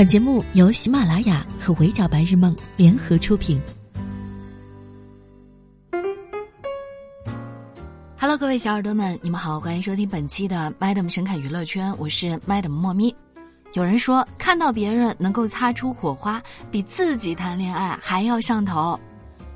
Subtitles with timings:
[0.00, 3.60] 本节目由喜马拉雅和围剿白日梦联合出品。
[8.18, 13.14] Hello，各位小耳朵们，你们好，欢迎收听本期的 Madam 神侃娱乐圈，我是 Madam 莫咪。
[13.74, 18.98] 有人说，看到别人能够擦出火花，比自己谈恋爱还要上头。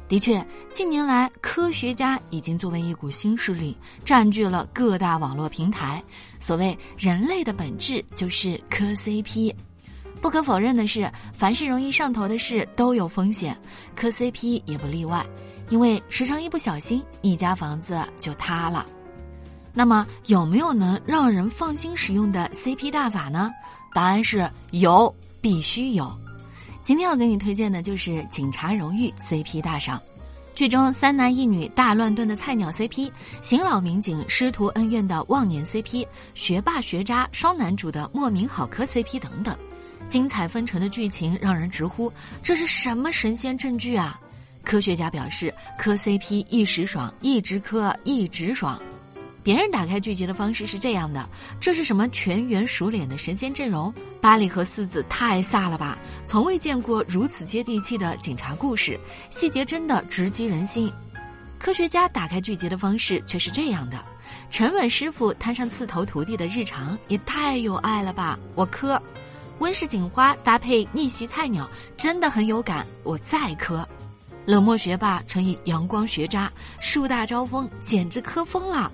[0.08, 3.74] 的确，近年来科学家已经作为一股新势力，
[4.04, 6.04] 占据了各大网络平台。
[6.38, 9.50] 所谓人类的本质就是磕 CP。
[10.24, 13.54] 不可否认的是，凡是容易上头的事都有风险，
[13.94, 15.22] 磕 CP 也不例外。
[15.68, 18.86] 因为时常一不小心，一家房子就塌了。
[19.74, 23.52] 那么，有没有能让人放心使用的 CP 大法呢？
[23.92, 26.10] 答案是有，必须有。
[26.80, 30.00] 今天要给你推荐的就是警察荣誉 CP 大赏。
[30.54, 33.12] 剧中三男一女大乱炖的菜鸟 CP，
[33.42, 39.54] 刑老民警师徒恩怨的忘年 CP，学霸学渣双男主的莫名好磕 CP 等等。
[40.08, 42.12] 精彩纷呈的剧情让人直呼
[42.42, 44.20] 这是什么神仙正剧啊！
[44.62, 48.80] 科学家表示磕 CP 一时爽，一直磕一直爽。
[49.42, 51.28] 别人打开剧集的方式是这样的：
[51.60, 53.92] 这是什么全员熟脸的神仙阵容？
[54.20, 55.98] 巴里和四子太飒了吧！
[56.24, 60.90] 从未见过如此接地气的警察故事，细节真的直击人心。
[61.58, 64.02] 科学家打开剧集的方式却是这样的：
[64.50, 68.38] 沉稳师傅摊上刺头徒弟的日常，也太有爱了吧！
[68.54, 69.00] 我磕。
[69.58, 72.86] 温室警花搭配逆袭菜鸟，真的很有感。
[73.02, 73.88] 我再磕，
[74.44, 78.90] 冷漠学霸乘以阳光学渣，树大招风，简直磕疯了。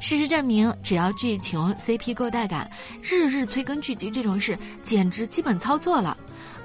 [0.00, 2.68] 事实证明，只要剧情 CP 够带感，
[3.00, 6.16] 日日催更剧集这种事简直基本操作了。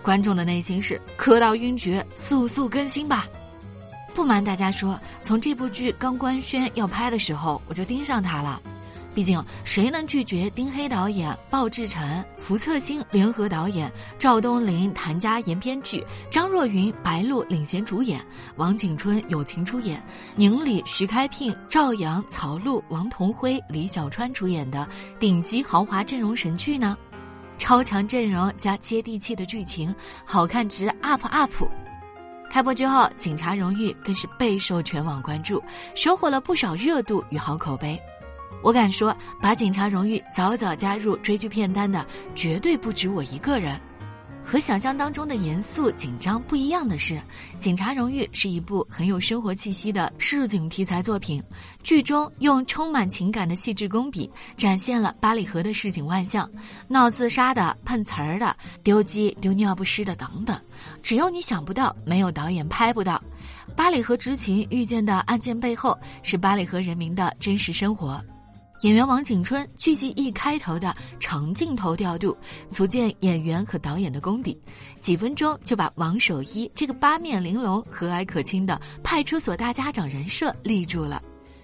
[0.02, 3.28] 观众的内心是磕到晕厥，速速更新吧。
[4.16, 8.60] 不瞒大家说，从这部剧刚官宣要拍的时候，我就盯上它了。
[9.18, 18.24] 毕竟，谁能拒绝丁黑导演、鲍志成、福策星联合导演，赵东林、谭家妍编剧，张若昀、白鹿领衔主演，
[18.58, 20.00] 王景春友情出演，
[20.36, 24.88] 宁理、徐开闢、赵阳、曹璐、王同辉、李小川主演的
[25.20, 26.96] 顶级豪华阵容神剧呢？
[27.58, 29.92] 超强阵容加接地气的剧情，
[30.26, 31.52] 好看值 up up。
[32.52, 35.60] 开播之后，《警察荣誉》更是备受全网关注，
[35.96, 38.00] 收获了不少热度与好口碑。
[38.64, 43.80] 我敢说，把《警察荣誉》早早加入追剧片单的，绝对不止我一个人。
[44.50, 47.16] 和想象当中的严肃紧张不一样的是，
[47.60, 51.44] 《警察荣誉》是一部很有生活气息的市井题材作品。
[51.84, 56.50] 剧中用充满情感的细致工笔，展现了八里河的市井万象：
[56.88, 60.58] 闹自杀的、碰瓷儿的、丢鸡丢尿不湿的等等。
[61.04, 63.22] 只有你想不到，没有导演拍不到。
[63.76, 68.24] 八里河执勤遇见的案件背后，是八里河人民的真实生活。
[68.82, 72.38] 演员王景春剧集一开头的长镜头调度，
[72.70, 74.56] 足见演员和导演的功底。
[75.02, 81.22] 几分钟就把王守一这个八面玲珑、和蔼可亲的派出所大家长人设立住了。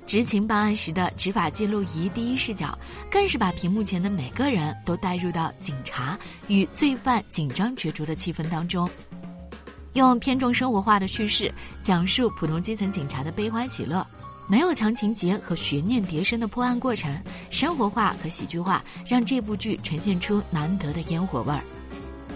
[0.07, 2.78] 执勤办案时的执法记录仪第一视角，
[3.12, 8.90] 更是把屏幕前的每个人都带入到警察与罪犯紧张角逐的气氛当中，
[9.94, 11.53] 用偏重生活化的叙事
[11.84, 14.06] 讲述普通基层警察的悲欢喜乐。
[14.48, 17.18] 没有强情节和悬念迭生的破案过程，
[17.50, 21.64] 生活化和喜剧化让这部剧呈现出难得的烟火味儿。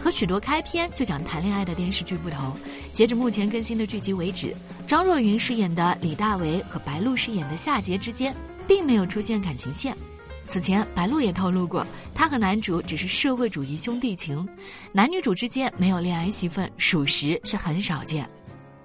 [0.01, 2.56] 和许多开篇就讲谈恋爱的电视剧不同，
[2.94, 4.56] 截止目前更新的剧集为止，
[4.88, 8.34] 张若昀饰演的李大为和白鹿饰演的夏洁之间
[8.67, 9.96] 并没有出现感情线。
[10.46, 11.85] 此前，白鹿也透露过，
[12.16, 14.47] 他和男主只是社会主义兄弟情，
[14.94, 18.29] 男女主之间没有恋爱戏份，属实是很少见。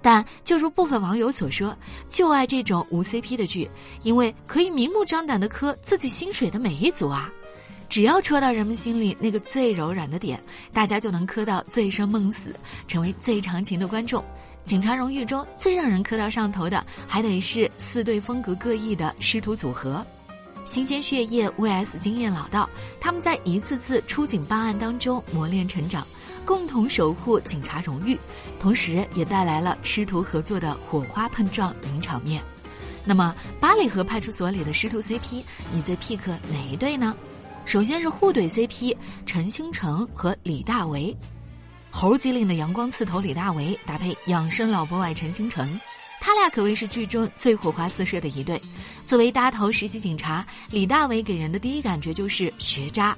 [0.03, 1.75] 但就如部分网友所说，
[2.09, 3.67] 就爱这种无 CP 的剧，
[4.03, 7.31] 因为可以明目张胆的磕自己心水的每一组啊！
[7.89, 10.43] 只要戳到人们心里那个最柔软的点，
[10.73, 12.53] 大家就能磕到醉生梦死，
[12.87, 14.23] 成为最长情的观众。
[14.65, 20.05] 警察荣誉中最让人磕到上头的，还得是四对风格各异的师徒组合，
[20.65, 22.69] 新鲜血液 VS 经验老道，
[22.99, 26.05] 他们在一次次出警办案当中磨练成长。
[26.45, 28.19] 共同守护警察荣誉，
[28.59, 32.43] 同时也带来了师徒合作的火花碰撞名场面。
[33.05, 36.19] 那么，八里河派出所里的师徒 CP，你最 pick
[36.51, 37.15] 哪一对呢？
[37.63, 38.93] 首先是互怼 CP，
[39.25, 41.15] 陈星辰和李大为。
[41.89, 45.79] 猴机灵的阳光刺头李大为搭配养生老博外陈星辰，
[46.25, 48.59] 他俩可谓是剧中最火花四射的一对。
[49.05, 53.13] 作为搭头实习警察，李大为给人的第一感觉就是学渣。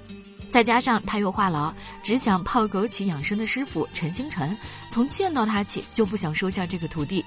[0.50, 1.72] 再加上他又话痨，
[2.04, 4.58] 只想泡枸杞养生的师傅陈星辰，
[4.90, 7.24] 从见到他起就不想收下这个徒弟。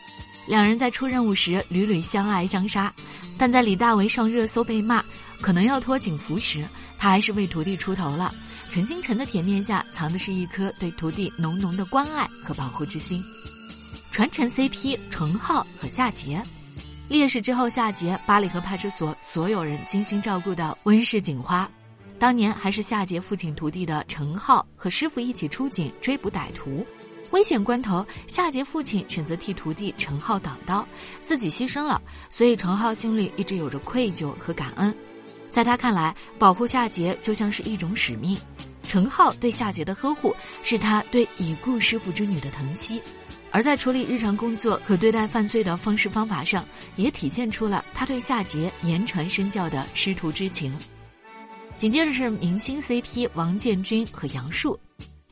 [0.49, 2.93] 两人在出任务时屡屡相爱相杀，
[3.39, 5.05] 但在李大为上热搜被骂
[5.41, 6.67] 可能要脱警服时，
[6.99, 8.35] 他还是为徒弟出头了。
[8.73, 13.23] 陈星辰的甜面下藏的是一颗对徒弟浓浓的关爱和保护之心。
[14.19, 16.43] 传承 CP 程浩和夏桀，
[17.09, 21.71] 烈士之后，夏桀巴里河派出所所有人精心照顾的温室警花。
[22.19, 26.85] 当年还是夏桀父亲徒弟的程浩和师傅一起出警追捕歹徒，
[27.31, 30.85] 危险关头，夏桀父亲选择替徒弟程浩挡刀，
[31.23, 34.93] 自己牺牲了，所以程浩心里一直有着愧疚和感恩。
[35.49, 38.37] 在他看来，保护夏桀就像是一种使命。
[38.83, 42.99] 程浩对夏桀的呵护，是他对已故师傅之女的疼惜；
[43.51, 46.65] 而在处理日常工作和对待犯罪的方式方法上，
[46.97, 50.73] 也体现出了他对夏桀言传身教的师徒之情。
[51.77, 54.79] 紧接着是明星 CP 王建军和杨树，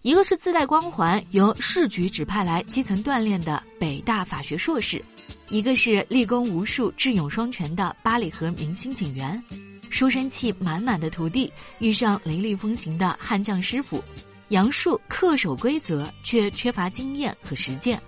[0.03, 5.05] 一个是自带光环由市局指派来基层锻炼的北大法学硕士，
[5.51, 9.43] 一个是立功无数、智勇双全的八里河明星警员。
[9.89, 14.03] 书生气满满的徒弟遇上雷厉风行的悍将师傅，
[14.49, 18.01] 杨树恪守规则却缺乏经验和实践，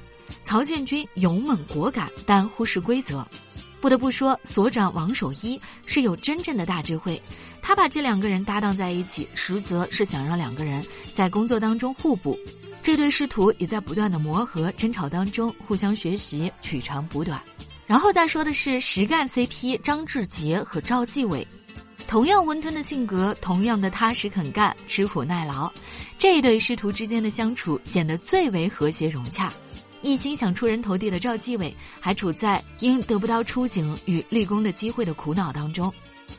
[0.42, 3.26] 曹建军勇猛果敢但忽视规则。
[3.80, 7.20] 不得不说，所长王守一是有真正的大智慧，
[7.62, 12.38] 他把这两个人搭档在一起，实则是想让两个人在工作当中互补。
[12.82, 17.40] 这对师徒也在不断的磨合、争吵当中互相学习，取长补短。
[17.86, 21.46] 然后再说的是实干 CP 张志杰和赵继伟。
[22.06, 25.70] 同样温吞的性格，同样的踏实肯干、吃苦耐劳，
[26.18, 29.52] 这一对师徒之间的相处显得最为和谐融洽。
[30.02, 35.92] 一心想出人头地的赵继伟，还处在因得不到出警与立功的机会的苦恼当中。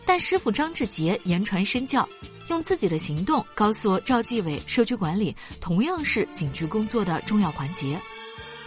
[0.06, 2.08] 但师傅张志杰言传身教，
[2.50, 7.98] 用自己的行动告诉赵继伟，社区管理同样是警局工作的重要环节。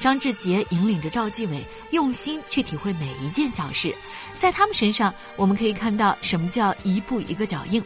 [0.00, 3.94] 张志杰引领着赵继伟，用心去体会每一件小事。
[4.35, 7.82] 在他们身上，我们可以看到什么叫一步一个脚印，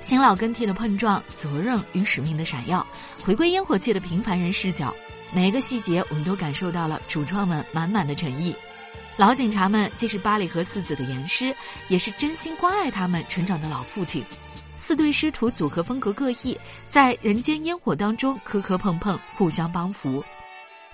[0.00, 2.86] 新老更替的碰撞，责任与使命的闪耀，
[3.24, 4.94] 回归烟火气的平凡人视角，
[5.32, 8.54] 每一个细节我们都感受到了主创们满满的诚意。
[9.16, 11.54] 老警察们既是巴里和四子的严师，
[11.88, 14.24] 也是真心关爱他们成长的老父亲。
[14.76, 16.56] 四对师徒组合风格各异，
[16.86, 20.22] 在人间烟火当中磕磕碰碰，互相帮扶。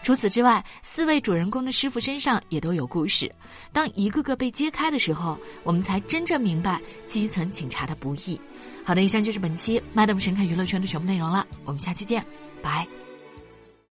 [0.02, 3.32] 除此之外，四位主人公的师傅身上也都有故事。
[3.72, 8.40] 当一个个被揭开的时候，我们才真正明白基层警察的不易。
[8.84, 12.24] 好的，以上就是本期 Madam 神侃娱乐圈的全部内容了，我们下期见，
[12.60, 12.86] 拜。